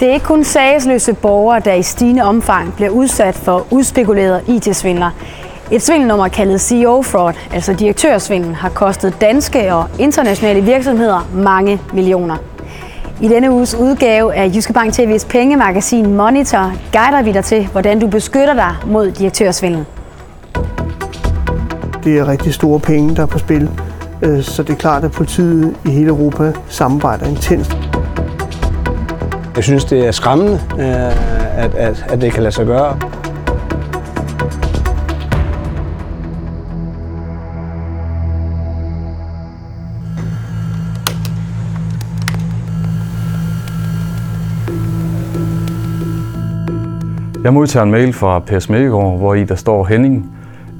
Det 0.00 0.08
er 0.08 0.12
ikke 0.12 0.26
kun 0.26 0.44
sagsløse 0.44 1.12
borgere, 1.12 1.60
der 1.60 1.74
i 1.74 1.82
stigende 1.82 2.22
omfang 2.22 2.74
bliver 2.74 2.90
udsat 2.90 3.34
for 3.34 3.66
udspekulerede 3.70 4.42
IT-svindler. 4.46 5.10
Et 5.70 5.82
svindelnummer 5.82 6.28
kaldet 6.28 6.60
CEO 6.60 7.02
Fraud, 7.02 7.32
altså 7.52 7.72
direktørsvindel, 7.72 8.54
har 8.54 8.68
kostet 8.68 9.14
danske 9.20 9.74
og 9.74 9.88
internationale 9.98 10.60
virksomheder 10.60 11.28
mange 11.34 11.80
millioner. 11.92 12.36
I 13.20 13.28
denne 13.28 13.50
uges 13.50 13.74
udgave 13.74 14.34
af 14.34 14.50
Jyske 14.54 14.72
Bank 14.72 14.98
TV's 14.98 15.28
pengemagasin 15.28 16.14
Monitor 16.14 16.72
guider 16.92 17.22
vi 17.22 17.32
dig 17.32 17.44
til, 17.44 17.66
hvordan 17.66 18.00
du 18.00 18.06
beskytter 18.06 18.54
dig 18.54 18.74
mod 18.86 19.10
direktørsvindel. 19.10 19.84
Det 22.04 22.18
er 22.18 22.28
rigtig 22.28 22.54
store 22.54 22.80
penge, 22.80 23.16
der 23.16 23.22
er 23.22 23.26
på 23.26 23.38
spil, 23.38 23.70
øh, 24.22 24.42
så 24.42 24.62
det 24.62 24.72
er 24.72 24.76
klart, 24.76 25.04
at 25.04 25.12
politiet 25.12 25.76
i 25.84 25.90
hele 25.90 26.08
Europa 26.08 26.52
samarbejder 26.68 27.26
intenst. 27.26 27.89
Jeg 29.60 29.64
synes, 29.64 29.84
det 29.84 30.06
er 30.06 30.10
skræmmende, 30.10 30.60
øh, 30.78 31.64
at, 31.64 31.74
at, 31.74 32.04
at 32.08 32.20
det 32.20 32.32
kan 32.32 32.42
lade 32.42 32.54
sig 32.54 32.66
gøre. 32.66 32.98
Jeg 47.44 47.52
modtager 47.54 47.84
en 47.84 47.90
mail 47.90 48.12
fra 48.12 48.38
Per 48.38 48.58
Smedegaard, 48.58 49.18
hvor 49.18 49.34
i 49.34 49.44
der 49.44 49.54
står 49.54 49.84
Henning. 49.84 50.32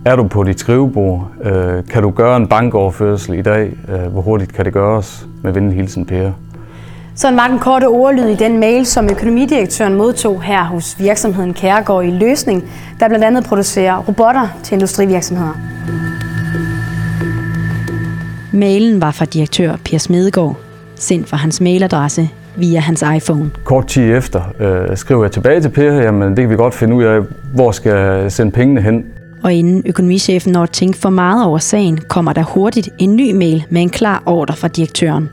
Er 0.05 0.17
du 0.17 0.28
på 0.28 0.45
dit 0.45 0.61
skrivebord? 0.61 1.31
Øh, 1.42 1.87
kan 1.87 2.03
du 2.03 2.11
gøre 2.11 2.37
en 2.37 2.48
bankoverførsel 2.48 3.34
i 3.34 3.42
dag? 3.42 3.73
Øh, 3.89 4.12
hvor 4.12 4.20
hurtigt 4.20 4.53
kan 4.53 4.65
det 4.65 4.73
gøres? 4.73 5.27
Med 5.42 5.53
venlig 5.53 5.77
hilsen, 5.77 6.06
Per. 6.06 6.33
Sådan 7.14 7.37
var 7.37 7.48
den 7.48 7.59
korte 7.59 7.88
ordlyd 7.88 8.27
i 8.27 8.34
den 8.34 8.59
mail, 8.59 8.87
som 8.87 9.10
økonomidirektøren 9.10 9.94
modtog 9.94 10.42
her 10.42 10.64
hos 10.64 10.97
virksomheden 10.98 11.55
Kærgaard 11.55 12.05
i 12.05 12.11
Løsning, 12.11 12.70
der 13.00 13.08
blandt 13.08 13.25
andet 13.25 13.44
producerer 13.44 13.98
robotter 13.98 14.48
til 14.62 14.75
industrivirksomheder. 14.75 15.55
Mailen 18.52 19.00
var 19.00 19.11
fra 19.11 19.25
direktør 19.25 19.77
Per 19.84 19.98
Smedegaard, 19.98 20.56
sendt 20.94 21.28
fra 21.28 21.36
hans 21.36 21.61
mailadresse 21.61 22.28
via 22.56 22.80
hans 22.80 23.05
iPhone. 23.17 23.50
Kort 23.64 23.86
tid 23.86 24.14
efter 24.17 24.42
øh, 24.61 24.97
skriver 24.97 25.24
jeg 25.24 25.33
tilbage 25.33 25.61
til 25.61 25.69
Per, 25.69 25.92
jamen 25.92 26.30
det 26.30 26.39
kan 26.39 26.50
vi 26.50 26.56
godt 26.56 26.74
finde 26.74 26.95
ud 26.95 27.05
af, 27.05 27.20
hvor 27.55 27.70
skal 27.70 27.92
jeg 27.92 28.33
sende 28.33 28.52
pengene 28.52 28.80
hen. 28.83 29.05
Og 29.42 29.52
inden 29.52 29.83
økonomichefen 29.86 30.52
når 30.52 30.62
at 30.62 30.70
tænke 30.70 30.98
for 30.98 31.11
meget 31.11 31.47
over 31.47 31.58
sagen, 31.58 31.98
kommer 32.08 32.33
der 32.33 32.42
hurtigt 32.42 32.89
en 32.98 33.17
ny 33.17 33.33
mail 33.33 33.64
med 33.70 33.83
en 33.83 33.91
klar 33.91 34.22
ordre 34.27 34.56
fra 34.56 34.69
direktøren. 34.69 35.30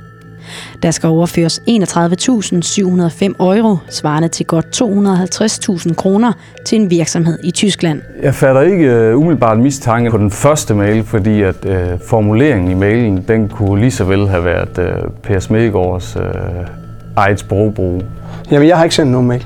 Der 0.84 0.92
skal 0.92 1.08
overføres 1.10 1.62
31.705 1.70 3.34
euro, 3.40 3.78
svarende 3.90 4.28
til 4.28 4.46
godt 4.46 4.82
250.000 4.82 5.94
kroner, 5.94 6.34
til 6.66 6.82
en 6.82 6.90
virksomhed 6.90 7.40
i 7.44 7.52
Tyskland. 7.52 8.02
Jeg 8.24 8.36
fatter 8.36 8.62
ikke 8.62 9.12
uh, 9.14 9.20
umiddelbart 9.20 9.60
mistanke 9.60 10.12
på 10.12 10.18
den 10.18 10.32
første 10.32 10.74
mail, 10.74 11.04
fordi 11.04 11.42
at 11.42 11.66
uh, 11.66 11.74
formuleringen 12.08 12.72
i 12.72 12.76
mailen, 12.76 13.26
den 13.28 13.50
kunne 13.50 13.82
lige 13.82 13.92
så 13.92 14.04
vel 14.04 14.28
have 14.28 14.46
været 14.46 14.78
uh, 14.78 15.12
Per 15.24 15.40
Smedegaards 15.40 16.16
uh, 16.16 16.22
eget 17.16 17.40
sprogbrug. 17.40 18.04
Jamen, 18.52 18.68
jeg 18.68 18.78
har 18.78 18.84
ikke 18.84 18.96
sendt 18.96 19.12
nogen 19.12 19.28
mail. 19.28 19.46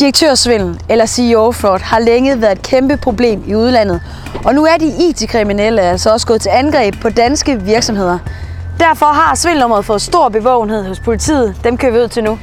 Direktørsvindel 0.00 0.80
eller 0.88 1.06
CEO-fraud 1.06 1.80
har 1.80 1.98
længe 1.98 2.40
været 2.40 2.52
et 2.52 2.62
kæmpe 2.62 2.96
problem 2.96 3.44
i 3.46 3.54
udlandet, 3.54 4.00
og 4.44 4.54
nu 4.54 4.64
er 4.64 4.76
de 4.76 4.86
IT-kriminelle 5.08 5.80
altså 5.80 6.12
også 6.12 6.26
gået 6.26 6.40
til 6.40 6.48
angreb 6.48 6.94
på 7.02 7.10
danske 7.10 7.62
virksomheder. 7.62 8.18
Derfor 8.78 9.06
har 9.06 9.34
svindelnummeret 9.34 9.84
fået 9.84 10.02
stor 10.02 10.28
bevågenhed 10.28 10.84
hos 10.84 11.00
politiet. 11.00 11.54
Dem 11.64 11.76
kører 11.76 11.92
vi 11.92 11.98
ud 11.98 12.08
til 12.08 12.24
nu. 12.24 12.38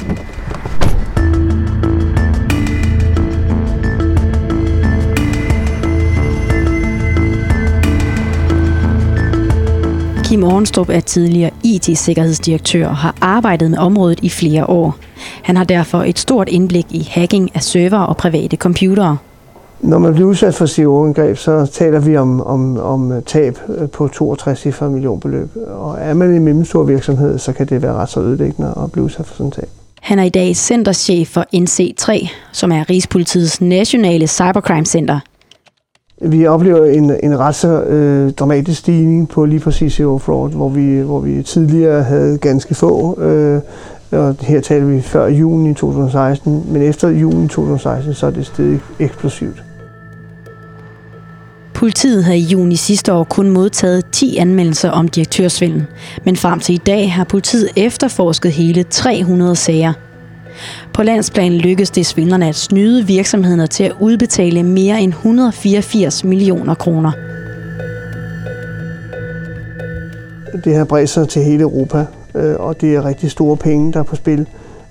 Kim 10.24 10.44
Ornstrup 10.44 10.90
er 10.90 11.00
tidligere 11.00 11.52
IT-sikkerhedsdirektør 11.64 12.88
og 12.88 12.98
har 12.98 13.16
arbejdet 13.22 13.72
med 13.72 13.78
området 13.78 14.20
i 14.22 14.30
flere 14.30 14.66
år. 14.66 14.96
Han 15.42 15.58
har 15.58 15.64
derfor 15.64 16.04
et 16.04 16.20
stort 16.20 16.50
indblik 16.50 16.86
i 16.90 17.08
hacking 17.12 17.52
af 17.54 17.64
server 17.64 18.00
og 18.00 18.18
private 18.18 18.58
computere. 18.58 19.18
Når 19.82 19.98
man 19.98 20.14
bliver 20.14 20.30
udsat 20.30 20.56
for 20.56 20.66
CO-angreb, 20.66 21.38
så 21.38 21.66
taler 21.66 22.00
vi 22.00 22.18
om, 22.18 22.42
om, 22.42 22.80
om 22.80 23.22
tab 23.26 23.58
på 23.94 24.08
62 24.08 24.60
cifre 24.60 24.90
millionbeløb. 24.90 25.50
Og 25.68 25.98
er 26.00 26.14
man 26.14 26.30
en 26.30 26.44
mellemstor 26.44 26.84
virksomhed, 26.84 27.38
så 27.38 27.54
kan 27.54 27.68
det 27.68 27.82
være 27.82 27.94
ret 27.94 28.10
så 28.10 28.20
ødelæggende 28.20 28.74
at 28.84 28.92
blive 28.92 29.06
udsat 29.06 29.26
for 29.26 29.36
sådan 29.36 29.52
tab. 29.52 29.70
Han 30.02 30.20
er 30.20 30.24
i 30.24 30.30
dag 30.30 30.56
centerchef 30.56 31.28
for 31.28 31.46
NC3, 31.56 32.30
som 32.52 32.72
er 32.72 32.90
Rigspolitiets 32.90 33.62
nationale 33.62 34.28
cybercrime 34.28 34.86
center. 34.86 35.20
Vi 36.22 36.48
oplever 36.48 36.86
en, 36.86 37.12
en 37.24 37.40
ret 37.40 37.56
så 37.56 37.82
øh, 37.82 38.32
dramatisk 38.32 38.80
stigning 38.80 39.30
på 39.30 39.46
lige 39.46 39.60
præcis 39.60 39.94
CO 39.94 40.18
fraud, 40.18 40.50
hvor 40.50 40.70
vi, 40.70 41.00
hvor 41.00 41.20
vi 41.20 41.44
tidligere 41.44 42.04
havde 42.04 42.38
ganske 42.38 42.76
få, 42.76 43.22
øh, 43.22 43.62
og 44.12 44.36
her 44.42 44.62
taler 44.62 44.86
vi 44.86 45.02
før 45.02 45.28
juni 45.28 45.74
2016, 45.74 46.66
men 46.68 46.82
efter 46.82 47.10
juni 47.10 47.48
2016, 47.48 48.14
så 48.14 48.26
er 48.26 48.32
det 48.32 48.46
stedet 48.46 48.80
eksplosivt. 49.00 49.64
Politiet 51.74 52.24
havde 52.24 52.38
i 52.38 52.42
juni 52.42 52.76
sidste 52.76 53.14
år 53.14 53.24
kun 53.24 53.50
modtaget 53.50 54.06
10 54.12 54.38
anmeldelser 54.38 54.90
om 54.90 55.08
direktørsvindel, 55.08 55.86
men 56.26 56.36
frem 56.36 56.60
til 56.60 56.76
i 56.76 56.78
dag 56.78 57.14
har 57.14 57.24
politiet 57.24 57.70
efterforsket 57.76 58.52
hele 58.52 58.84
300 58.84 59.56
sager– 59.56 59.94
på 60.94 61.04
landsplan 61.04 61.54
lykkedes 61.54 61.90
det 61.90 62.06
svindlerne 62.06 62.48
at 62.48 62.56
snyde 62.56 63.08
virksomhederne 63.08 63.68
til 63.68 63.84
at 63.84 63.92
udbetale 64.00 64.64
mere 64.64 65.02
end 65.02 65.12
184 65.12 66.24
millioner 66.24 66.74
kroner. 66.74 67.12
Det 70.64 70.76
har 70.76 70.86
bredt 70.86 71.10
sig 71.10 71.30
til 71.30 71.44
hele 71.44 71.62
Europa, 71.62 72.06
og 72.60 72.82
det 72.82 72.96
er 72.96 73.06
rigtig 73.06 73.32
store 73.32 73.58
penge, 73.58 73.94
der 73.94 74.00
er 74.00 74.04
på 74.04 74.16
spil. 74.16 74.48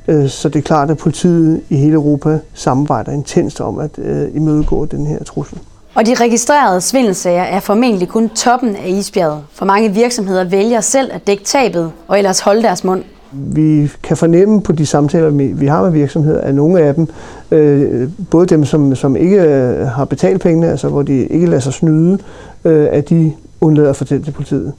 Øh, 0.09 0.29
så 0.29 0.49
det 0.49 0.59
er 0.59 0.63
klart, 0.63 0.91
at 0.91 0.99
politiet 0.99 1.61
i 1.69 1.77
hele 1.77 1.95
Europa 1.95 2.39
samarbejder 2.55 3.13
intenst 3.13 3.61
om 3.61 3.79
at 3.79 3.91
øh, 3.99 4.29
imødegå 4.35 4.85
den 4.85 5.07
her 5.07 5.25
trussel. 5.25 5.59
Og 5.95 6.07
de 6.07 6.15
registrerede 6.15 6.81
svindelsager 6.81 7.43
er 7.43 7.61
formentlig 7.61 8.09
kun 8.09 8.29
toppen 8.29 8.77
af 8.77 8.89
isbjerget. 8.89 9.43
For 9.53 9.65
mange 9.65 9.93
virksomheder 9.93 10.45
vælger 10.45 10.81
selv 10.81 11.11
at 11.13 11.27
dække 11.27 11.45
tabet 11.45 11.93
og 12.09 12.19
ellers 12.19 12.41
holde 12.41 12.63
deres 12.63 12.85
mund. 12.85 13.03
Vi 13.33 13.91
kan 14.03 14.17
fornemme 14.17 14.63
på 14.63 14.73
de 14.73 14.87
samtaler, 14.87 15.31
vi 15.55 15.67
har 15.67 15.83
med 15.83 15.91
virksomheder, 15.91 16.41
at 16.41 16.55
nogle 16.55 16.81
af 16.81 16.95
dem, 16.95 17.09
øh, 17.51 18.09
både 18.31 18.47
dem, 18.47 18.65
som, 18.65 18.95
som 18.95 19.17
ikke 19.17 19.43
øh, 19.43 19.87
har 19.87 20.05
betalt 20.05 20.41
pengene, 20.41 20.71
altså 20.71 20.89
hvor 20.89 21.03
de 21.03 21.27
ikke 21.27 21.47
lader 21.47 21.61
sig 21.61 21.73
snyde, 21.73 22.19
øh, 22.65 22.89
at 22.91 23.09
de 23.09 23.33
undlader 23.61 23.91
at 23.91 23.97
fortælle 23.97 24.25
til 24.25 24.33
politiet. 24.33 24.73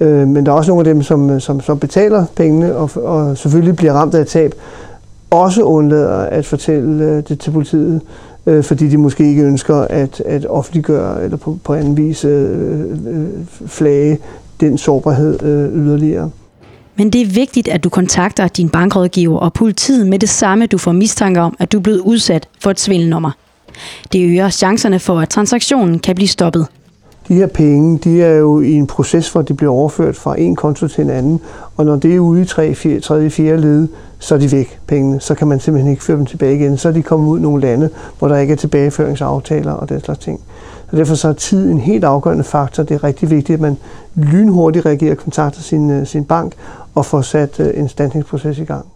Øh, 0.00 0.28
men 0.28 0.46
der 0.46 0.52
er 0.52 0.56
også 0.56 0.70
nogle 0.70 0.88
af 0.88 0.94
dem, 0.94 1.02
som, 1.02 1.40
som, 1.40 1.60
som 1.60 1.78
betaler 1.78 2.24
pengene 2.36 2.76
og, 2.76 2.90
og 2.96 3.38
selvfølgelig 3.38 3.76
bliver 3.76 3.92
ramt 3.92 4.14
af 4.14 4.20
et 4.20 4.26
tab, 4.26 4.54
også 5.30 5.62
undlader 5.62 6.18
at 6.18 6.46
fortælle 6.46 7.04
øh, 7.04 7.22
det 7.28 7.38
til 7.38 7.50
politiet, 7.50 8.00
øh, 8.46 8.64
fordi 8.64 8.88
de 8.88 8.96
måske 8.96 9.28
ikke 9.28 9.42
ønsker 9.42 9.76
at, 9.76 10.22
at 10.26 10.46
offentliggøre 10.46 11.24
eller 11.24 11.36
på, 11.36 11.58
på 11.64 11.74
anden 11.74 11.96
vis 11.96 12.24
øh, 12.24 12.50
øh, 13.08 13.28
flage 13.66 14.18
den 14.60 14.78
sårbarhed 14.78 15.42
øh, 15.42 15.76
yderligere. 15.76 16.30
Men 16.96 17.10
det 17.10 17.20
er 17.20 17.26
vigtigt, 17.26 17.68
at 17.68 17.84
du 17.84 17.88
kontakter 17.88 18.48
din 18.48 18.68
bankrådgiver 18.68 19.38
og 19.38 19.52
politiet 19.52 20.06
med 20.06 20.18
det 20.18 20.28
samme, 20.28 20.66
du 20.66 20.78
får 20.78 20.92
mistanke 20.92 21.40
om, 21.40 21.56
at 21.58 21.72
du 21.72 21.78
er 21.78 21.82
blevet 21.82 22.00
udsat 22.00 22.48
for 22.60 22.70
et 22.70 22.80
svindelnummer. 22.80 23.30
Det 24.12 24.24
øger 24.30 24.50
chancerne 24.50 24.98
for, 24.98 25.20
at 25.20 25.28
transaktionen 25.28 25.98
kan 25.98 26.14
blive 26.14 26.28
stoppet. 26.28 26.66
De 27.30 27.34
her 27.34 27.46
penge, 27.46 27.98
de 27.98 28.22
er 28.22 28.34
jo 28.34 28.60
i 28.60 28.72
en 28.72 28.86
proces, 28.86 29.32
hvor 29.32 29.42
de 29.42 29.54
bliver 29.54 29.72
overført 29.72 30.16
fra 30.16 30.40
en 30.40 30.56
konto 30.56 30.88
til 30.88 31.04
en 31.04 31.10
anden, 31.10 31.40
og 31.76 31.84
når 31.84 31.96
det 31.96 32.14
er 32.14 32.20
ude 32.20 32.42
i 32.42 32.44
3. 32.44 32.74
4, 32.74 33.00
3. 33.00 33.30
4. 33.30 33.56
led, 33.56 33.88
så 34.18 34.34
er 34.34 34.38
de 34.38 34.52
væk, 34.52 34.80
pengene. 34.86 35.20
Så 35.20 35.34
kan 35.34 35.48
man 35.48 35.60
simpelthen 35.60 35.90
ikke 35.90 36.04
føre 36.04 36.16
dem 36.16 36.26
tilbage 36.26 36.54
igen. 36.54 36.76
Så 36.76 36.88
er 36.88 36.92
de 36.92 37.02
kommet 37.02 37.28
ud 37.28 37.38
i 37.38 37.42
nogle 37.42 37.62
lande, 37.62 37.90
hvor 38.18 38.28
der 38.28 38.36
ikke 38.36 38.52
er 38.52 38.56
tilbageføringsaftaler 38.56 39.72
og 39.72 39.88
den 39.88 40.00
slags 40.00 40.18
ting. 40.18 40.40
Så 40.90 40.96
derfor 40.96 41.14
så 41.14 41.28
er 41.28 41.32
tid 41.32 41.70
en 41.70 41.78
helt 41.78 42.04
afgørende 42.04 42.44
faktor. 42.44 42.82
Det 42.82 42.94
er 42.94 43.04
rigtig 43.04 43.30
vigtigt, 43.30 43.54
at 43.54 43.60
man 43.60 43.76
lynhurtigt 44.14 44.86
reagerer 44.86 45.12
og 45.12 45.18
kontakter 45.18 45.60
sin, 45.60 45.90
øh, 45.90 46.06
sin 46.06 46.24
bank 46.24 46.52
og 46.94 47.06
får 47.06 47.20
sat 47.20 47.60
øh, 47.60 47.70
en 47.74 47.88
standingsproces 47.88 48.58
i 48.58 48.64
gang. 48.64 48.86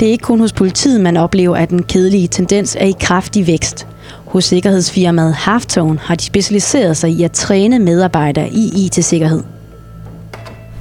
Det 0.00 0.08
er 0.08 0.12
ikke 0.12 0.22
kun 0.22 0.40
hos 0.40 0.52
politiet, 0.52 1.00
man 1.00 1.16
oplever, 1.16 1.56
at 1.56 1.70
den 1.70 1.82
kedelige 1.82 2.28
tendens 2.28 2.76
er 2.80 2.86
i 2.86 2.94
kraftig 3.00 3.46
vækst. 3.46 3.86
Hos 4.24 4.44
sikkerhedsfirmaet 4.44 5.34
Halftone 5.34 5.98
har 5.98 6.14
de 6.14 6.24
specialiseret 6.24 6.96
sig 6.96 7.10
i 7.10 7.22
at 7.22 7.32
træne 7.32 7.78
medarbejdere 7.78 8.48
i 8.48 8.86
IT-sikkerhed. 8.86 9.42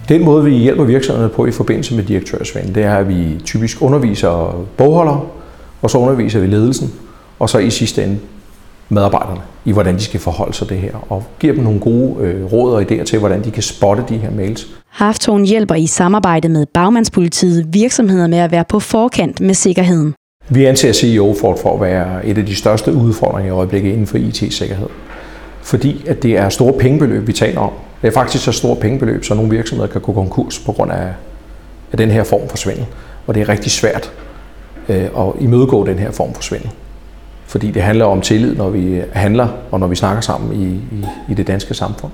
Den 0.09 0.25
måde, 0.25 0.43
vi 0.43 0.51
hjælper 0.57 0.83
virksomhederne 0.83 1.33
på 1.33 1.45
i 1.45 1.51
forbindelse 1.51 1.95
med 1.95 2.03
direktørsvand, 2.03 2.73
det 2.73 2.83
er, 2.83 2.95
at 2.95 3.07
vi 3.07 3.41
typisk 3.45 3.81
underviser 3.81 4.65
bogholdere, 4.77 5.21
og 5.81 5.89
så 5.89 5.97
underviser 5.97 6.39
vi 6.39 6.47
ledelsen, 6.47 6.91
og 7.39 7.49
så 7.49 7.57
i 7.57 7.69
sidste 7.69 8.03
ende 8.03 8.17
medarbejderne 8.89 9.41
i, 9.65 9.71
hvordan 9.71 9.95
de 9.95 10.03
skal 10.03 10.19
forholde 10.19 10.53
sig 10.53 10.69
det 10.69 10.77
her, 10.77 11.05
og 11.09 11.23
giver 11.39 11.53
dem 11.53 11.63
nogle 11.63 11.79
gode 11.79 12.15
øh, 12.19 12.45
råd 12.53 12.73
og 12.73 12.81
idéer 12.81 13.03
til, 13.03 13.19
hvordan 13.19 13.43
de 13.43 13.51
kan 13.51 13.63
spotte 13.63 14.03
de 14.09 14.17
her 14.17 14.31
mails. 14.31 14.67
Hafton 14.89 15.45
hjælper 15.45 15.75
i 15.75 15.87
samarbejde 15.87 16.49
med 16.49 16.65
Bagmandspolitiet 16.73 17.73
virksomheder 17.73 18.27
med 18.27 18.37
at 18.37 18.51
være 18.51 18.65
på 18.69 18.79
forkant 18.79 19.41
med 19.41 19.53
sikkerheden. 19.53 20.13
Vi 20.49 20.65
anser 20.65 20.93
CEO 20.93 21.35
for, 21.41 21.57
for 21.61 21.73
at 21.73 21.81
være 21.81 22.25
et 22.25 22.37
af 22.37 22.45
de 22.45 22.55
største 22.55 22.93
udfordringer 22.93 23.53
i 23.53 23.55
øjeblikket 23.55 23.91
inden 23.91 24.07
for 24.07 24.17
IT-sikkerhed. 24.17 24.87
Fordi 25.61 26.03
at 26.07 26.23
det 26.23 26.37
er 26.37 26.49
store 26.49 26.73
pengebeløb, 26.73 27.27
vi 27.27 27.33
taler 27.33 27.59
om. 27.59 27.71
Det 28.01 28.07
er 28.07 28.11
faktisk 28.11 28.43
så 28.43 28.51
store 28.51 28.75
pengebeløb, 28.75 29.23
så 29.23 29.33
nogle 29.33 29.49
virksomheder 29.49 29.91
kan 29.91 30.01
gå 30.01 30.13
konkurs 30.13 30.59
på 30.59 30.71
grund 30.71 30.91
af, 30.91 31.07
af 31.91 31.97
den 31.97 32.11
her 32.11 32.23
form 32.23 32.49
for 32.49 32.57
svindel. 32.57 32.85
Og 33.27 33.35
det 33.35 33.41
er 33.41 33.49
rigtig 33.49 33.71
svært 33.71 34.11
øh, 34.89 35.03
at 35.03 35.33
imødegå 35.39 35.85
den 35.85 35.99
her 35.99 36.11
form 36.11 36.33
for 36.33 36.43
svindel. 36.43 36.69
Fordi 37.55 37.71
det 37.71 37.81
handler 37.81 38.05
om 38.05 38.21
tillid, 38.21 38.55
når 38.55 38.69
vi 38.69 39.01
handler 39.13 39.47
og 39.71 39.79
når 39.79 39.87
vi 39.87 39.95
snakker 39.95 40.21
sammen 40.21 40.61
i, 40.61 40.65
i, 40.95 41.05
i 41.31 41.33
det 41.33 41.47
danske 41.47 41.73
samfund. 41.73 42.11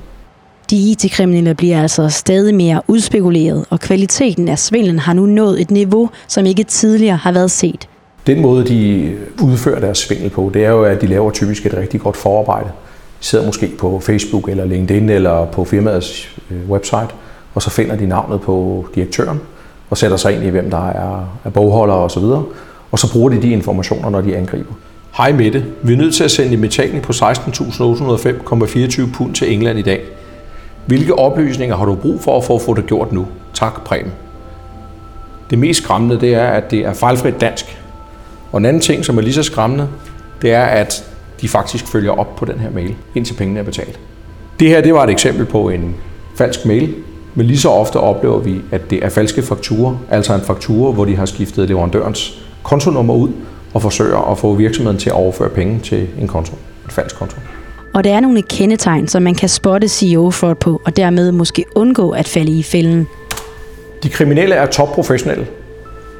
De 0.69 0.75
IT-kriminelle 0.75 1.55
bliver 1.55 1.81
altså 1.81 2.09
stadig 2.09 2.55
mere 2.55 2.81
udspekuleret, 2.87 3.65
og 3.69 3.79
kvaliteten 3.79 4.47
af 4.47 4.59
svindlen 4.59 4.99
har 4.99 5.13
nu 5.13 5.25
nået 5.25 5.61
et 5.61 5.71
niveau, 5.71 6.09
som 6.27 6.45
ikke 6.45 6.63
tidligere 6.63 7.17
har 7.17 7.31
været 7.31 7.51
set. 7.51 7.89
Den 8.27 8.41
måde, 8.41 8.67
de 8.67 9.13
udfører 9.43 9.79
deres 9.79 9.97
svindel 9.97 10.29
på, 10.29 10.51
det 10.53 10.65
er 10.65 10.69
jo, 10.69 10.83
at 10.83 11.01
de 11.01 11.07
laver 11.07 11.31
typisk 11.31 11.65
et 11.65 11.73
rigtig 11.73 12.01
godt 12.01 12.17
forarbejde. 12.17 12.69
De 13.19 13.25
sidder 13.25 13.45
måske 13.45 13.71
på 13.79 13.99
Facebook 13.99 14.49
eller 14.49 14.65
LinkedIn 14.65 15.09
eller 15.09 15.45
på 15.45 15.65
firmaets 15.65 16.39
øh, 16.51 16.69
website, 16.69 17.09
og 17.53 17.61
så 17.61 17.69
finder 17.69 17.95
de 17.95 18.05
navnet 18.05 18.41
på 18.41 18.85
direktøren 18.95 19.41
og 19.89 19.97
sætter 19.97 20.17
sig 20.17 20.35
ind 20.35 20.43
i, 20.43 20.49
hvem 20.49 20.69
der 20.69 20.89
er, 20.89 21.39
er 21.43 21.49
bogholdere 21.49 21.97
osv. 21.97 22.23
Og 22.91 22.99
så 22.99 23.11
bruger 23.13 23.29
de 23.29 23.41
de 23.41 23.51
informationer, 23.51 24.09
når 24.09 24.21
de 24.21 24.37
angriber. 24.37 24.73
Hej 25.21 25.31
Mette, 25.31 25.65
vi 25.83 25.93
er 25.93 25.97
nødt 25.97 26.15
til 26.15 26.23
at 26.23 26.31
sende 26.31 26.53
en 26.53 26.61
betaling 26.61 27.03
på 27.03 27.11
16.805,24 27.11 29.13
pund 29.13 29.33
til 29.33 29.53
England 29.53 29.79
i 29.79 29.81
dag. 29.81 30.01
Hvilke 30.85 31.19
oplysninger 31.19 31.75
har 31.75 31.85
du 31.85 31.95
brug 31.95 32.21
for 32.21 32.37
at 32.37 32.61
få, 32.61 32.73
det 32.73 32.85
gjort 32.85 33.11
nu? 33.11 33.27
Tak, 33.53 33.83
Preben. 33.83 34.11
Det 35.49 35.59
mest 35.59 35.83
skræmmende, 35.83 36.21
det 36.21 36.35
er, 36.35 36.47
at 36.47 36.71
det 36.71 36.79
er 36.79 36.93
fejlfrit 36.93 37.41
dansk. 37.41 37.79
Og 38.51 38.57
en 38.57 38.65
anden 38.65 38.81
ting, 38.81 39.05
som 39.05 39.17
er 39.17 39.21
lige 39.21 39.33
så 39.33 39.43
skræmmende, 39.43 39.87
det 40.41 40.53
er, 40.53 40.63
at 40.63 41.11
de 41.41 41.49
faktisk 41.49 41.87
følger 41.87 42.11
op 42.11 42.35
på 42.35 42.45
den 42.45 42.59
her 42.59 42.71
mail, 42.71 42.95
indtil 43.15 43.33
pengene 43.33 43.59
er 43.59 43.63
betalt. 43.63 43.99
Det 44.59 44.69
her, 44.69 44.81
det 44.81 44.93
var 44.93 45.03
et 45.03 45.09
eksempel 45.09 45.45
på 45.45 45.69
en 45.69 45.95
falsk 46.37 46.65
mail, 46.65 46.95
men 47.35 47.45
lige 47.45 47.59
så 47.59 47.69
ofte 47.69 47.97
oplever 47.97 48.39
vi, 48.39 48.61
at 48.71 48.89
det 48.89 49.05
er 49.05 49.09
falske 49.09 49.41
fakturer, 49.41 49.95
altså 50.09 50.33
en 50.33 50.41
faktura, 50.41 50.91
hvor 50.91 51.05
de 51.05 51.15
har 51.15 51.25
skiftet 51.25 51.67
leverandørens 51.67 52.41
kontonummer 52.63 53.13
ud, 53.13 53.29
og 53.73 53.81
forsøger 53.81 54.31
at 54.31 54.37
få 54.37 54.53
virksomheden 54.53 54.99
til 54.99 55.09
at 55.09 55.15
overføre 55.15 55.49
penge 55.49 55.79
til 55.79 56.07
en 56.19 56.27
konto, 56.27 56.53
en 56.85 56.91
falsk 56.91 57.15
konto. 57.15 57.37
Og 57.93 58.03
der 58.03 58.15
er 58.15 58.19
nogle 58.19 58.41
kendetegn, 58.41 59.07
som 59.07 59.23
man 59.23 59.35
kan 59.35 59.49
spotte 59.49 59.87
CEO-fraud 59.87 60.55
på, 60.55 60.81
og 60.85 60.97
dermed 60.97 61.31
måske 61.31 61.65
undgå 61.75 62.09
at 62.09 62.27
falde 62.27 62.51
i 62.51 62.63
fælden. 62.63 63.07
De 64.03 64.09
kriminelle 64.09 64.55
er 64.55 64.65
topprofessionelle. 64.65 65.47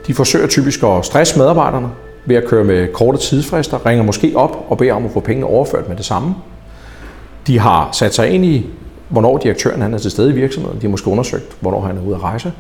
De 0.07 0.13
forsøger 0.13 0.47
typisk 0.47 0.83
at 0.83 1.05
stresse 1.05 1.37
medarbejderne 1.37 1.89
ved 2.25 2.35
at 2.35 2.47
køre 2.47 2.63
med 2.63 2.87
korte 2.93 3.17
tidsfrister, 3.17 3.85
ringer 3.85 4.03
måske 4.03 4.31
op 4.35 4.65
og 4.69 4.77
beder 4.77 4.93
om 4.93 5.05
at 5.05 5.11
få 5.11 5.19
pengene 5.19 5.47
overført 5.47 5.89
med 5.89 5.97
det 5.97 6.05
samme. 6.05 6.35
De 7.47 7.59
har 7.59 7.89
sat 7.91 8.15
sig 8.15 8.29
ind 8.29 8.45
i, 8.45 8.69
hvornår 9.09 9.37
direktøren 9.37 9.81
han 9.81 9.93
er 9.93 9.97
til 9.97 10.11
stede 10.11 10.29
i 10.29 10.33
virksomheden. 10.33 10.77
De 10.77 10.81
har 10.81 10.89
måske 10.89 11.07
undersøgt, 11.07 11.57
hvornår 11.59 11.81
han 11.81 11.97
er 11.97 12.01
ude 12.01 12.15
at 12.15 12.23
rejse. 12.23 12.53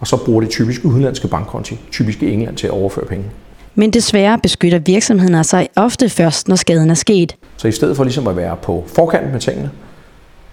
Og 0.00 0.06
så 0.06 0.16
bruger 0.24 0.40
de 0.40 0.46
typisk 0.46 0.84
udenlandske 0.84 1.28
bankkonti, 1.28 1.80
typisk 1.92 2.22
i 2.22 2.32
England, 2.32 2.56
til 2.56 2.66
at 2.66 2.72
overføre 2.72 3.04
penge. 3.04 3.24
Men 3.74 3.90
desværre 3.90 4.38
beskytter 4.42 4.78
virksomhederne 4.78 5.44
sig 5.44 5.60
altså 5.60 5.72
ofte 5.76 6.08
først, 6.08 6.48
når 6.48 6.56
skaden 6.56 6.90
er 6.90 6.94
sket. 6.94 7.36
Så 7.56 7.68
i 7.68 7.72
stedet 7.72 7.96
for 7.96 8.04
ligesom 8.04 8.26
at 8.26 8.36
være 8.36 8.56
på 8.62 8.84
forkant 8.86 9.32
med 9.32 9.40
tingene, 9.40 9.70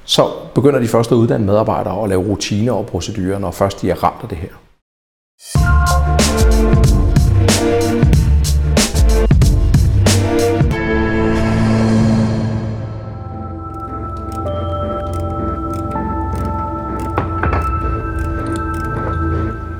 så 0.03 0.27
begynder 0.55 0.79
de 0.79 0.87
først 0.87 1.11
at 1.11 1.15
uddanne 1.15 1.45
medarbejdere 1.45 1.93
og 1.93 2.09
lave 2.09 2.21
rutiner 2.21 2.73
og 2.73 2.85
procedurer, 2.85 3.39
når 3.39 3.51
først 3.51 3.81
de 3.81 3.89
er 3.89 4.03
ramt 4.03 4.23
af 4.23 4.29
det 4.29 4.37
her. 4.37 4.49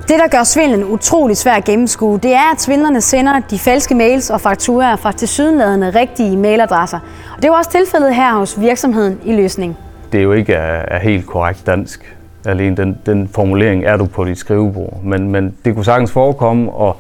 Det, 0.08 0.20
der 0.20 0.28
gør 0.38 0.44
svindlen 0.44 0.84
utrolig 0.84 1.38
svær 1.38 1.54
at 1.54 1.64
gennemskue, 1.64 2.20
det 2.20 2.34
er, 2.34 2.52
at 2.54 2.62
svindlerne 2.62 3.02
sender 3.02 3.40
de 3.40 3.60
falske 3.60 3.96
mails 3.96 4.30
og 4.30 4.42
fakturaer 4.42 4.96
fra 4.96 5.12
tilsyneladende 5.12 5.90
rigtige 5.90 6.38
mailadresser. 6.38 7.00
Og 7.36 7.38
det 7.38 7.46
er 7.46 7.50
jo 7.50 7.54
også 7.54 7.72
tilfældet 7.72 8.16
her 8.16 8.34
hos 8.34 8.60
virksomheden 8.60 9.20
i 9.26 9.36
løsning. 9.36 9.78
Det 10.12 10.18
er 10.18 10.24
jo 10.24 10.32
ikke 10.34 10.54
er, 10.54 10.86
er 10.88 11.00
helt 11.00 11.26
korrekt 11.26 11.66
dansk. 11.66 12.16
Alene 12.46 12.78
den, 12.78 12.98
den 13.06 13.28
formulering 13.28 13.86
er 13.86 13.98
du 13.98 14.06
på 14.06 14.26
dit 14.26 14.38
skrivebord. 14.38 15.00
Men, 15.04 15.32
men 15.32 15.56
det 15.66 15.76
kunne 15.76 15.86
sagtens 15.86 16.12
forekomme, 16.12 16.72
og 16.72 16.98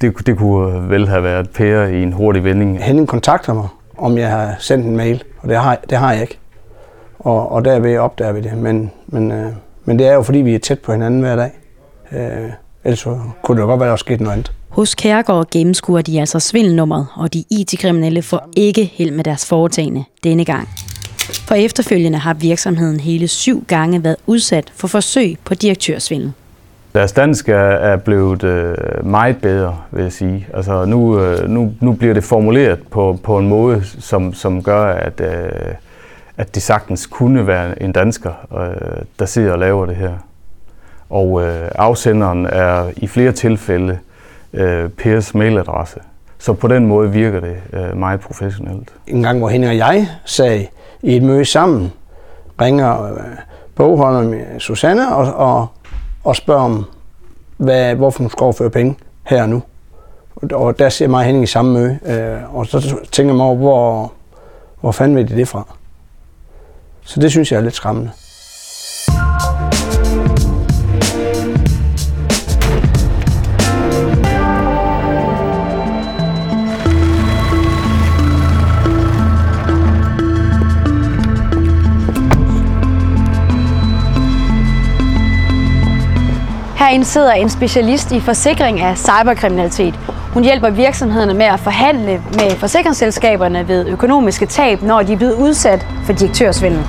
det, 0.00 0.26
det 0.26 0.38
kunne 0.38 0.90
vel 0.90 1.08
have 1.08 1.22
været 1.22 1.50
Per 1.50 1.82
i 1.82 2.02
en 2.02 2.12
hurtig 2.12 2.44
vending. 2.44 2.84
Henning 2.84 3.08
kontakter 3.08 3.54
mig, 3.54 3.68
om 3.98 4.18
jeg 4.18 4.30
har 4.30 4.54
sendt 4.58 4.86
en 4.86 4.96
mail, 4.96 5.22
og 5.40 5.48
det 5.48 5.56
har, 5.56 5.78
det 5.90 5.98
har 5.98 6.12
jeg 6.12 6.22
ikke. 6.22 6.38
Og, 7.18 7.52
og 7.52 7.64
derved 7.64 7.98
opdager 7.98 8.32
vi 8.32 8.40
det. 8.40 8.56
Men, 8.56 8.92
men, 9.06 9.32
øh, 9.32 9.46
men 9.84 9.98
det 9.98 10.06
er 10.06 10.14
jo 10.14 10.22
fordi, 10.22 10.38
vi 10.38 10.54
er 10.54 10.58
tæt 10.58 10.78
på 10.78 10.92
hinanden 10.92 11.20
hver 11.20 11.36
dag. 11.36 11.50
Øh, 12.12 12.50
ellers 12.84 13.02
kunne 13.42 13.60
det 13.60 13.66
godt 13.66 13.80
være, 13.80 13.88
at 13.88 13.90
der 13.90 13.96
skete 13.96 14.22
noget 14.22 14.32
andet. 14.32 14.52
Hos 14.68 14.94
Kærgaard 14.94 15.50
gennemskuer 15.50 16.00
de 16.00 16.20
altså 16.20 16.40
svindelnummeret, 16.40 17.06
og 17.14 17.34
de 17.34 17.44
IT-kriminelle 17.50 18.22
får 18.22 18.48
ikke 18.56 18.84
held 18.84 19.10
med 19.10 19.24
deres 19.24 19.46
foretagende 19.46 20.04
denne 20.24 20.44
gang. 20.44 20.68
For 21.48 21.54
efterfølgende 21.54 22.18
har 22.18 22.34
virksomheden 22.34 23.00
hele 23.00 23.28
syv 23.28 23.64
gange 23.68 24.04
været 24.04 24.16
udsat 24.26 24.72
for 24.74 24.88
forsøg 24.88 25.36
på 25.44 25.54
direktørsvindel. 25.54 26.32
Deres 26.94 27.12
dansk 27.12 27.48
er, 27.48 27.96
blevet 27.96 28.44
øh, 28.44 29.06
meget 29.06 29.36
bedre, 29.36 29.76
vil 29.90 30.02
jeg 30.02 30.12
sige. 30.12 30.46
Altså 30.54 30.84
nu, 30.84 31.20
øh, 31.20 31.48
nu, 31.48 31.72
nu 31.80 31.92
bliver 31.92 32.14
det 32.14 32.24
formuleret 32.24 32.78
på, 32.90 33.18
på 33.22 33.38
en 33.38 33.48
måde, 33.48 33.84
som, 33.84 34.34
som 34.34 34.62
gør, 34.62 34.84
at, 34.84 35.20
øh, 35.20 35.74
at 36.36 36.54
det 36.54 36.62
sagtens 36.62 37.06
kunne 37.06 37.46
være 37.46 37.82
en 37.82 37.92
dansker, 37.92 38.32
der 39.18 39.26
sidder 39.26 39.52
og 39.52 39.58
laver 39.58 39.86
det 39.86 39.96
her. 39.96 40.12
Og 41.10 41.42
øh, 41.42 41.70
afsenderen 41.74 42.46
er 42.46 42.90
i 42.96 43.06
flere 43.06 43.32
tilfælde 43.32 43.98
øh, 44.52 44.88
Pers 44.88 45.34
mailadresse. 45.34 46.00
Så 46.38 46.52
på 46.52 46.68
den 46.68 46.86
måde 46.86 47.12
virker 47.12 47.40
det 47.40 47.56
øh, 47.72 47.96
meget 47.96 48.20
professionelt. 48.20 48.92
En 49.06 49.22
gang, 49.22 49.38
hvor 49.38 49.48
Henning 49.48 49.70
og 49.70 49.76
jeg 49.76 50.08
sagde 50.24 50.66
i 51.02 51.16
et 51.16 51.22
møde 51.22 51.44
sammen, 51.44 51.92
ringer 52.60 53.02
øh, 53.04 53.20
bogholderen 53.74 54.34
øh, 54.34 54.58
Susanne 54.58 55.14
og, 55.14 55.34
og, 55.34 55.66
og 56.24 56.36
spørger 56.36 56.62
om, 56.62 56.84
hvad, 57.56 57.94
hvorfor 57.94 58.18
hun 58.18 58.30
skal 58.30 58.44
overføre 58.44 58.70
penge 58.70 58.96
her 59.24 59.42
og 59.42 59.48
nu. 59.48 59.62
Og 60.52 60.78
der 60.78 60.88
ser 60.88 61.08
mig 61.08 61.18
og 61.18 61.24
Henning 61.24 61.44
i 61.44 61.46
samme 61.46 61.72
møde, 61.72 61.98
øh, 62.06 62.56
og 62.56 62.66
så 62.66 62.96
tænker 63.12 63.32
jeg 63.32 63.36
mig 63.36 63.46
over, 63.46 63.56
hvor, 63.56 64.12
hvor 64.80 64.92
fanden 64.92 65.16
ved 65.16 65.24
de 65.24 65.36
det 65.36 65.48
fra? 65.48 65.76
Så 67.02 67.20
det 67.20 67.30
synes 67.30 67.52
jeg 67.52 67.58
er 67.58 67.62
lidt 67.62 67.74
skræmmende. 67.74 68.10
Herinde 86.86 87.04
sidder 87.04 87.32
en 87.32 87.48
specialist 87.48 88.12
i 88.12 88.20
forsikring 88.20 88.80
af 88.80 88.98
cyberkriminalitet. 88.98 89.94
Hun 90.32 90.44
hjælper 90.44 90.70
virksomhederne 90.70 91.34
med 91.34 91.46
at 91.46 91.60
forhandle 91.60 92.22
med 92.32 92.50
forsikringsselskaberne 92.50 93.68
ved 93.68 93.86
økonomiske 93.86 94.46
tab, 94.46 94.82
når 94.82 95.02
de 95.02 95.12
er 95.12 95.16
blevet 95.16 95.34
udsat 95.34 95.86
for 96.04 96.12
direktørsvindel. 96.12 96.82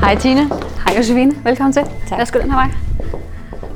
Hej 0.00 0.14
Tine. 0.14 0.50
Hej 0.86 0.96
Josefine. 0.96 1.32
Velkommen 1.44 1.72
til. 1.72 1.82
Tak. 2.08 2.18
Værsgo 2.18 2.38
den 2.38 2.50
her 2.50 2.58
vej. 2.58 2.70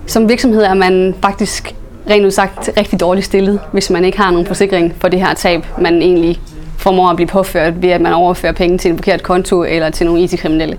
Som 0.06 0.28
virksomhed 0.28 0.62
er 0.62 0.74
man 0.74 1.14
faktisk 1.22 1.74
rent 2.10 2.26
udsagt 2.26 2.70
rigtig 2.76 3.00
dårligt 3.00 3.26
stillet, 3.26 3.60
hvis 3.72 3.90
man 3.90 4.04
ikke 4.04 4.18
har 4.18 4.30
nogen 4.30 4.46
forsikring 4.46 4.94
for 4.98 5.08
det 5.08 5.20
her 5.20 5.34
tab, 5.34 5.66
man 5.78 6.02
egentlig 6.02 6.40
formår 6.84 7.08
at 7.08 7.16
blive 7.16 7.28
påført 7.28 7.82
ved, 7.82 7.90
at 7.90 8.00
man 8.00 8.12
overfører 8.12 8.52
penge 8.52 8.78
til 8.78 8.90
en 8.90 8.96
forkert 8.96 9.22
konto 9.22 9.64
eller 9.64 9.90
til 9.90 10.06
nogle 10.06 10.22
IT-kriminelle. 10.22 10.76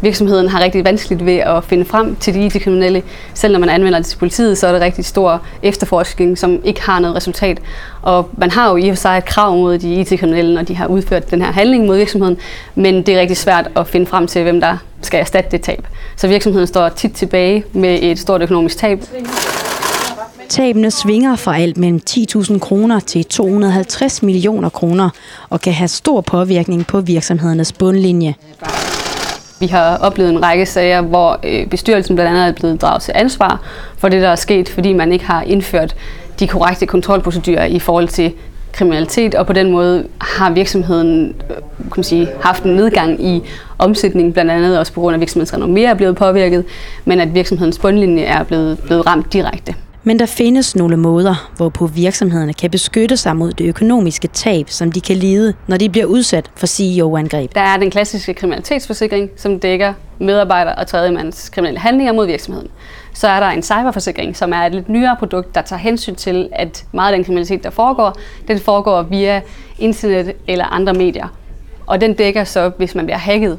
Virksomheden 0.00 0.48
har 0.48 0.60
rigtig 0.60 0.84
vanskeligt 0.84 1.26
ved 1.26 1.36
at 1.36 1.64
finde 1.64 1.84
frem 1.84 2.16
til 2.16 2.34
de 2.34 2.46
IT-kriminelle. 2.46 3.02
Selv 3.34 3.52
når 3.52 3.60
man 3.60 3.68
anvender 3.68 3.98
det 3.98 4.06
til 4.06 4.18
politiet, 4.18 4.58
så 4.58 4.66
er 4.66 4.72
det 4.72 4.80
rigtig 4.80 5.04
stor 5.04 5.42
efterforskning, 5.62 6.38
som 6.38 6.60
ikke 6.64 6.82
har 6.82 7.00
noget 7.00 7.16
resultat. 7.16 7.58
Og 8.02 8.28
man 8.36 8.50
har 8.50 8.70
jo 8.70 8.76
i 8.76 8.88
og 8.88 8.96
for 8.96 9.00
sig 9.00 9.18
et 9.18 9.24
krav 9.24 9.56
mod 9.56 9.78
de 9.78 9.94
IT-kriminelle, 9.94 10.54
når 10.54 10.62
de 10.62 10.76
har 10.76 10.86
udført 10.86 11.30
den 11.30 11.42
her 11.42 11.52
handling 11.52 11.86
mod 11.86 11.96
virksomheden, 11.96 12.36
men 12.74 13.02
det 13.02 13.14
er 13.14 13.20
rigtig 13.20 13.36
svært 13.36 13.68
at 13.76 13.86
finde 13.86 14.06
frem 14.06 14.26
til, 14.26 14.42
hvem 14.42 14.60
der 14.60 14.76
skal 15.02 15.20
erstatte 15.20 15.50
det 15.50 15.60
tab. 15.60 15.86
Så 16.16 16.28
virksomheden 16.28 16.66
står 16.66 16.88
tit 16.88 17.12
tilbage 17.12 17.64
med 17.72 17.98
et 18.02 18.18
stort 18.18 18.42
økonomisk 18.42 18.78
tab. 18.78 19.00
Tabene 20.48 20.90
svinger 20.90 21.36
fra 21.36 21.58
alt 21.58 21.76
mellem 21.76 22.00
10.000 22.10 22.58
kroner 22.58 23.00
til 23.00 23.24
250 23.24 24.22
millioner 24.22 24.68
kroner 24.68 25.10
og 25.50 25.60
kan 25.60 25.72
have 25.72 25.88
stor 25.88 26.20
påvirkning 26.20 26.86
på 26.86 27.00
virksomhedernes 27.00 27.72
bundlinje. 27.72 28.34
Vi 29.60 29.66
har 29.66 29.96
oplevet 29.96 30.30
en 30.30 30.42
række 30.42 30.66
sager, 30.66 31.00
hvor 31.00 31.40
øh, 31.44 31.66
bestyrelsen 31.66 32.16
blandt 32.16 32.30
andet 32.30 32.48
er 32.48 32.52
blevet 32.52 32.82
draget 32.82 33.02
til 33.02 33.12
ansvar 33.14 33.60
for 33.98 34.08
det, 34.08 34.22
der 34.22 34.28
er 34.28 34.36
sket, 34.36 34.68
fordi 34.68 34.92
man 34.92 35.12
ikke 35.12 35.24
har 35.24 35.42
indført 35.42 35.96
de 36.38 36.46
korrekte 36.48 36.86
kontrolprocedurer 36.86 37.64
i 37.64 37.78
forhold 37.78 38.08
til 38.08 38.32
kriminalitet, 38.72 39.34
og 39.34 39.46
på 39.46 39.52
den 39.52 39.72
måde 39.72 40.06
har 40.20 40.50
virksomheden 40.50 41.34
øh, 41.50 41.56
kan 41.56 41.92
man 41.96 42.04
sige, 42.04 42.28
haft 42.40 42.62
en 42.62 42.74
nedgang 42.74 43.24
i 43.26 43.42
omsætning, 43.78 44.32
blandt 44.32 44.50
andet 44.50 44.78
også 44.78 44.92
på 44.92 45.00
grund 45.00 45.14
af, 45.14 45.16
at 45.16 45.20
virksomhedens 45.20 45.52
renommé 45.52 45.80
er 45.80 45.94
blevet 45.94 46.16
påvirket, 46.16 46.64
men 47.04 47.20
at 47.20 47.34
virksomhedens 47.34 47.78
bundlinje 47.78 48.22
er 48.22 48.42
blevet, 48.42 48.78
blevet 48.78 49.06
ramt 49.06 49.32
direkte. 49.32 49.74
Men 50.04 50.18
der 50.18 50.26
findes 50.26 50.76
nogle 50.76 50.96
måder, 50.96 51.50
hvorpå 51.56 51.86
virksomhederne 51.86 52.52
kan 52.52 52.70
beskytte 52.70 53.16
sig 53.16 53.36
mod 53.36 53.52
det 53.52 53.66
økonomiske 53.66 54.28
tab, 54.28 54.70
som 54.70 54.92
de 54.92 55.00
kan 55.00 55.16
lide, 55.16 55.54
når 55.66 55.76
de 55.76 55.88
bliver 55.88 56.06
udsat 56.06 56.50
for 56.56 56.66
CEO-angreb. 56.66 57.54
Der 57.54 57.60
er 57.60 57.76
den 57.76 57.90
klassiske 57.90 58.34
kriminalitetsforsikring, 58.34 59.30
som 59.36 59.60
dækker 59.60 59.94
medarbejder- 60.18 60.74
og 60.74 60.86
tredjemands 60.86 61.48
kriminelle 61.48 61.80
handlinger 61.80 62.12
mod 62.12 62.26
virksomheden. 62.26 62.68
Så 63.14 63.28
er 63.28 63.40
der 63.40 63.46
en 63.46 63.62
cyberforsikring, 63.62 64.36
som 64.36 64.52
er 64.52 64.58
et 64.58 64.74
lidt 64.74 64.88
nyere 64.88 65.16
produkt, 65.18 65.54
der 65.54 65.62
tager 65.62 65.80
hensyn 65.80 66.14
til, 66.14 66.48
at 66.52 66.84
meget 66.92 67.12
af 67.12 67.16
den 67.18 67.24
kriminalitet, 67.24 67.64
der 67.64 67.70
foregår, 67.70 68.16
den 68.48 68.58
foregår 68.58 69.02
via 69.02 69.40
internet 69.78 70.32
eller 70.48 70.64
andre 70.64 70.94
medier. 70.94 71.28
Og 71.86 72.00
den 72.00 72.14
dækker 72.14 72.44
så, 72.44 72.70
hvis 72.78 72.94
man 72.94 73.04
bliver 73.04 73.18
hacket. 73.18 73.58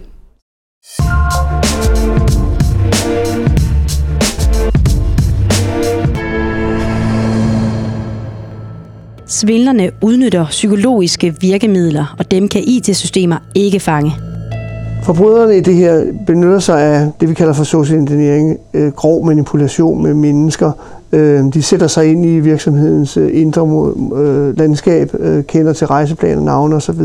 Svindlerne 9.34 9.90
udnytter 10.02 10.46
psykologiske 10.50 11.36
virkemidler, 11.42 12.16
og 12.20 12.32
dem 12.32 12.48
kan 12.48 12.62
IT-systemer 12.64 13.38
ikke 13.56 13.80
fange. 13.80 14.12
Forbryderne 15.04 15.58
i 15.58 15.62
det 15.62 15.76
her 15.76 16.06
benytter 16.28 16.60
sig 16.60 16.82
af 16.82 17.12
det, 17.20 17.30
vi 17.30 17.34
kalder 17.34 17.54
for 17.54 17.64
social 17.64 18.00
engineering, 18.00 18.58
øh, 18.74 18.92
grov 18.92 19.26
manipulation 19.26 20.04
med 20.04 20.14
mennesker. 20.14 20.72
Øh, 21.14 21.54
de 21.54 21.64
sætter 21.64 21.88
sig 21.88 22.12
ind 22.12 22.26
i 22.26 22.40
virksomhedens 22.40 23.18
øh, 23.18 23.30
indre 23.34 23.94
øh, 24.16 24.58
landskab, 24.58 25.12
øh, 25.20 25.44
kender 25.44 25.74
til 25.74 25.88
rejseplaner, 25.88 26.42
navne 26.42 26.76
osv. 26.76 27.02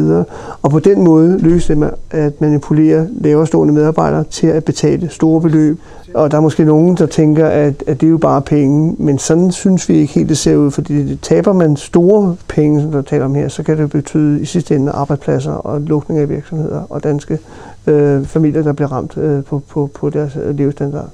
Og 0.62 0.70
på 0.70 0.78
den 0.78 1.04
måde 1.04 1.38
lykkes 1.38 1.66
det 1.66 1.90
at 2.10 2.40
manipulere 2.40 3.06
laverstående 3.20 3.74
medarbejdere 3.74 4.24
til 4.24 4.46
at 4.46 4.64
betale 4.64 5.08
store 5.08 5.40
beløb. 5.40 5.78
Og 6.14 6.30
der 6.30 6.36
er 6.36 6.40
måske 6.40 6.64
nogen, 6.64 6.96
der 6.96 7.06
tænker, 7.06 7.46
at, 7.46 7.84
at 7.86 8.00
det 8.00 8.06
er 8.06 8.10
jo 8.10 8.18
bare 8.18 8.42
penge, 8.42 8.96
men 8.98 9.18
sådan 9.18 9.52
synes 9.52 9.88
vi 9.88 9.96
ikke 9.96 10.12
helt, 10.12 10.28
det 10.28 10.38
ser 10.38 10.56
ud, 10.56 10.70
fordi 10.70 11.08
det 11.08 11.18
taber 11.22 11.52
man 11.52 11.76
store 11.76 12.36
penge, 12.48 12.82
som 12.82 12.92
der 12.92 13.02
taler 13.02 13.24
om 13.24 13.34
her, 13.34 13.48
så 13.48 13.62
kan 13.62 13.78
det 13.78 13.90
betyde 13.90 14.40
i 14.40 14.44
sidste 14.44 14.76
ende 14.76 14.92
arbejdspladser 14.92 15.52
og 15.52 15.80
lukning 15.80 16.20
af 16.20 16.28
virksomheder 16.28 16.82
og 16.90 17.04
danske 17.04 17.38
øh, 17.86 18.24
familier, 18.24 18.62
der 18.62 18.72
bliver 18.72 18.92
ramt 18.92 19.16
øh, 19.16 19.44
på, 19.44 19.62
på, 19.68 19.90
på 19.94 20.10
deres 20.10 20.38
levestandard. 20.52 21.10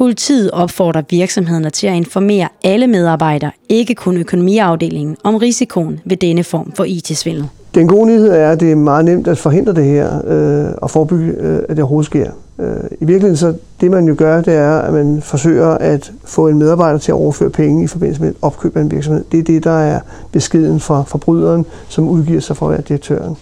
Politiet 0.00 0.50
opfordrer 0.50 1.02
virksomhederne 1.10 1.70
til 1.70 1.86
at 1.86 1.94
informere 1.94 2.48
alle 2.64 2.86
medarbejdere, 2.86 3.50
ikke 3.68 3.94
kun 3.94 4.16
økonomiafdelingen, 4.16 5.16
om 5.24 5.36
risikoen 5.36 6.00
ved 6.04 6.16
denne 6.16 6.44
form 6.44 6.72
for 6.72 6.84
IT-svindel. 6.84 7.48
Den 7.74 7.88
gode 7.88 8.06
nyhed 8.06 8.28
er, 8.28 8.50
at 8.50 8.60
det 8.60 8.72
er 8.72 8.76
meget 8.76 9.04
nemt 9.04 9.28
at 9.28 9.38
forhindre 9.38 9.74
det 9.74 9.84
her 9.84 10.20
øh, 10.26 10.74
og 10.76 10.90
forebygge, 10.90 11.32
øh, 11.32 11.58
at 11.68 11.68
det 11.68 11.78
overhovedet 11.78 12.06
sker. 12.06 12.30
Øh, 12.58 12.66
I 13.00 13.04
virkeligheden 13.04 13.36
så 13.36 13.54
det 13.80 13.90
man 13.90 14.08
jo 14.08 14.14
gør, 14.18 14.40
det 14.40 14.54
er, 14.54 14.78
at 14.78 14.92
man 14.92 15.22
forsøger 15.22 15.68
at 15.68 16.12
få 16.24 16.48
en 16.48 16.58
medarbejder 16.58 16.98
til 16.98 17.12
at 17.12 17.16
overføre 17.16 17.50
penge 17.50 17.84
i 17.84 17.86
forbindelse 17.86 18.22
med 18.22 18.30
et 18.30 18.36
opkøb 18.42 18.76
af 18.76 18.80
en 18.80 18.90
virksomhed. 18.90 19.24
Det 19.32 19.38
er 19.38 19.44
det, 19.44 19.64
der 19.64 19.78
er 19.78 20.00
beskeden 20.32 20.80
fra 20.80 21.02
forbryderen, 21.02 21.66
som 21.88 22.08
udgiver 22.08 22.40
sig 22.40 22.56
for 22.56 22.66
at 22.66 22.72
være 22.72 22.82
direktøren. 22.88 23.36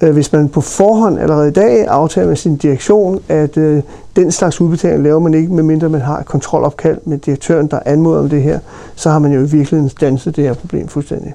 Øh, 0.00 0.12
hvis 0.12 0.32
man 0.32 0.48
på 0.48 0.60
forhånd 0.60 1.20
allerede 1.20 1.48
i 1.48 1.52
dag 1.52 1.86
aftaler 1.86 2.28
med 2.28 2.36
sin 2.36 2.56
direktion, 2.56 3.20
at 3.28 3.56
øh, 3.56 3.82
den 4.16 4.32
slags 4.32 4.60
udbetaling 4.60 5.02
laver 5.02 5.18
man 5.18 5.34
ikke, 5.34 5.52
medmindre 5.52 5.88
man 5.88 6.00
har 6.00 6.18
et 6.18 6.26
kontrolopkald 6.26 6.98
med 7.04 7.18
direktøren, 7.18 7.66
der 7.66 7.80
anmoder 7.86 8.20
om 8.20 8.28
det 8.28 8.42
her, 8.42 8.58
så 8.94 9.10
har 9.10 9.18
man 9.18 9.32
jo 9.32 9.38
i 9.38 9.50
virkeligheden 9.50 9.88
stanset 9.88 10.36
det 10.36 10.44
her 10.44 10.54
problem 10.54 10.88
fuldstændig. 10.88 11.34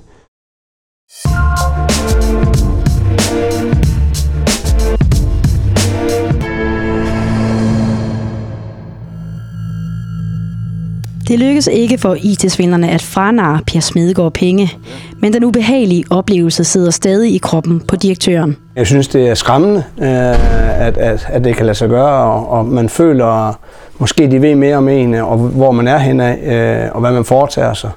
Det 11.29 11.39
lykkedes 11.39 11.67
ikke 11.67 11.97
for 11.97 12.17
IT-svindlerne 12.19 12.89
at 12.89 13.01
franare 13.01 13.59
Per 13.67 13.79
Smedegaard 13.79 14.33
penge, 14.33 14.71
men 15.19 15.33
den 15.33 15.43
ubehagelige 15.43 16.03
oplevelse 16.09 16.63
sidder 16.63 16.91
stadig 16.91 17.35
i 17.35 17.37
kroppen 17.37 17.81
på 17.87 17.95
direktøren. 17.95 18.57
Jeg 18.75 18.87
synes, 18.87 19.07
det 19.07 19.29
er 19.29 19.33
skræmmende, 19.33 19.83
øh, 20.01 20.87
at, 20.87 20.97
at, 20.97 21.27
at 21.29 21.43
det 21.43 21.55
kan 21.55 21.65
lade 21.65 21.77
sig 21.77 21.89
gøre, 21.89 22.33
og, 22.33 22.49
og 22.49 22.65
man 22.65 22.89
føler, 22.89 23.59
måske 23.97 24.31
de 24.31 24.41
ved 24.41 24.55
mere 24.55 24.75
om 24.75 24.87
en, 24.87 25.13
øh, 25.13 25.31
og 25.31 25.37
hvor 25.37 25.71
man 25.71 25.87
er 25.87 25.97
henne, 25.97 26.37
øh, 26.43 26.89
og 26.91 26.99
hvad 26.99 27.11
man 27.11 27.25
foretager 27.25 27.73
sig, 27.73 27.89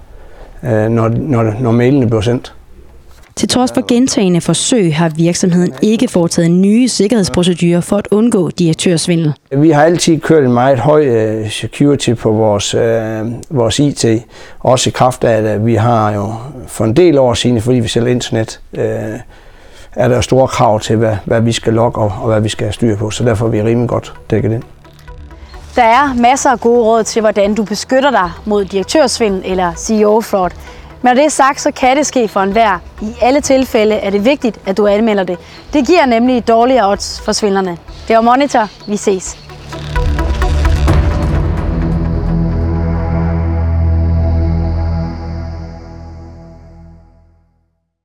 når, 0.63 1.09
når, 1.09 1.55
når 1.61 1.71
mailene 1.71 2.07
bliver 2.07 2.21
sendt. 2.23 2.55
Til 3.37 3.49
trods 3.49 3.73
for 3.73 3.87
gentagende 3.89 4.41
forsøg 4.41 4.97
har 4.97 5.09
virksomheden 5.09 5.75
ikke 5.83 6.09
foretaget 6.09 6.51
nye 6.51 6.89
sikkerhedsprocedurer 6.89 7.81
for 7.81 7.97
at 7.97 8.09
undgå 8.11 8.51
direktørsvindel. 8.51 9.33
Vi 9.53 9.71
har 9.71 9.85
altid 9.85 10.21
kørt 10.21 10.45
en 10.45 10.53
meget 10.53 10.79
høj 10.79 11.41
uh, 11.41 11.51
security 11.51 12.15
på 12.15 12.31
vores, 12.31 12.75
uh, 12.75 12.81
vores 13.51 13.79
IT, 13.79 14.05
også 14.61 14.91
i 14.91 14.93
kraft 14.93 15.25
af, 15.25 15.53
at 15.53 15.67
vi 15.67 15.75
har 15.75 16.13
jo 16.13 16.35
for 16.67 16.85
en 16.85 16.97
del 16.97 17.19
år 17.19 17.35
siden, 17.35 17.63
fordi 17.63 17.79
vi 17.79 17.89
sælger 17.89 18.09
internet, 18.09 18.61
uh, 18.73 18.81
er 19.97 20.09
der 20.09 20.21
store 20.21 20.49
krav 20.49 20.81
til, 20.81 20.97
hvad, 20.97 21.17
hvad 21.25 21.41
vi 21.41 21.53
skal 21.53 21.73
logge 21.73 22.01
og, 22.01 22.13
og 22.21 22.27
hvad 22.27 22.41
vi 22.41 22.49
skal 22.49 22.65
have 22.65 22.73
styr 22.73 22.97
på, 22.97 23.11
så 23.11 23.25
derfor 23.25 23.47
er 23.47 23.51
vi 23.51 23.63
rimelig 23.63 23.89
godt 23.89 24.15
dækket 24.31 24.53
ind. 24.53 24.63
Der 25.77 25.83
er 25.83 26.15
masser 26.15 26.51
af 26.51 26.61
gode 26.61 26.83
råd 26.83 27.05
til, 27.05 27.21
hvordan 27.21 27.55
du 27.55 27.65
beskytter 27.65 28.11
dig 28.11 28.31
mod 28.45 28.65
direktørsvindel 28.65 29.43
eller 29.45 29.75
CEO-fraud. 29.75 30.51
Men 31.03 31.09
når 31.09 31.15
det 31.15 31.25
er 31.25 31.29
sagt, 31.29 31.61
så 31.61 31.71
kan 31.71 31.97
det 31.97 32.07
ske 32.07 32.29
for 32.29 32.41
enhver. 32.41 32.79
I 33.01 33.15
alle 33.21 33.41
tilfælde 33.41 33.95
er 33.95 34.11
det 34.11 34.25
vigtigt, 34.25 34.59
at 34.67 34.77
du 34.77 34.87
anmelder 34.87 35.25
det. 35.25 35.39
Det 35.73 35.87
giver 35.87 36.07
nemlig 36.07 36.49
dårligere 36.49 36.91
odds 36.91 37.21
for 37.25 37.33
svindlerne. 37.33 37.79
Det 38.09 38.17
var 38.17 38.23
Monitor. 38.23 38.69
Vi 38.87 38.95
ses. 38.95 39.42